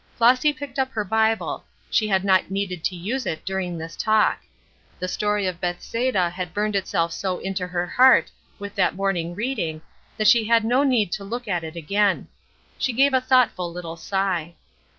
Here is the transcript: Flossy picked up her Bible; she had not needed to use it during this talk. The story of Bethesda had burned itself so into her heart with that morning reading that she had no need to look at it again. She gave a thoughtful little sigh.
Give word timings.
Flossy 0.17 0.51
picked 0.51 0.79
up 0.79 0.89
her 0.93 1.03
Bible; 1.03 1.63
she 1.91 2.07
had 2.07 2.23
not 2.23 2.49
needed 2.49 2.83
to 2.85 2.95
use 2.95 3.27
it 3.27 3.45
during 3.45 3.77
this 3.77 3.95
talk. 3.95 4.39
The 4.97 5.07
story 5.07 5.45
of 5.45 5.61
Bethesda 5.61 6.31
had 6.31 6.55
burned 6.55 6.75
itself 6.75 7.11
so 7.13 7.37
into 7.37 7.67
her 7.67 7.85
heart 7.85 8.31
with 8.57 8.73
that 8.73 8.95
morning 8.95 9.35
reading 9.35 9.83
that 10.17 10.27
she 10.27 10.45
had 10.45 10.63
no 10.63 10.81
need 10.81 11.11
to 11.11 11.23
look 11.23 11.47
at 11.47 11.63
it 11.63 11.75
again. 11.75 12.29
She 12.79 12.93
gave 12.93 13.13
a 13.13 13.21
thoughtful 13.21 13.71
little 13.71 13.95
sigh. 13.95 14.55